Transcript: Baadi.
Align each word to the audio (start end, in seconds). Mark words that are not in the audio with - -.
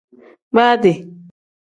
Baadi. 0.55 0.91